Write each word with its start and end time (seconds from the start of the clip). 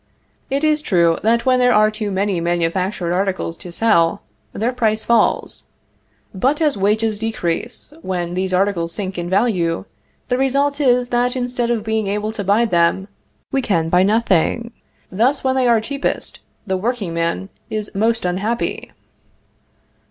"It 0.49 0.63
is 0.63 0.81
true, 0.81 1.19
that 1.21 1.45
when 1.45 1.59
there 1.59 1.75
are 1.75 1.91
too 1.91 2.09
many 2.09 2.41
manufactured 2.41 3.13
articles 3.13 3.55
to 3.57 3.71
sell, 3.71 4.23
their 4.51 4.71
price 4.73 5.03
falls; 5.03 5.65
but 6.33 6.59
as 6.59 6.75
wages 6.75 7.19
decrease 7.19 7.93
when 8.01 8.33
these 8.33 8.51
articles 8.51 8.93
sink 8.93 9.19
in 9.19 9.29
value, 9.29 9.85
the 10.27 10.39
result 10.39 10.81
is, 10.81 11.09
that, 11.09 11.35
instead 11.35 11.69
of 11.69 11.83
being 11.83 12.07
able 12.07 12.31
to 12.31 12.43
buy 12.43 12.65
them, 12.65 13.09
we 13.51 13.61
can 13.61 13.89
buy 13.89 14.01
nothing. 14.01 14.71
Thus, 15.11 15.43
when 15.43 15.55
they 15.55 15.67
are 15.67 15.79
cheapest, 15.79 16.39
the 16.65 16.77
workingman 16.77 17.49
is 17.69 17.93
most 17.93 18.25
unhappy." 18.25 18.91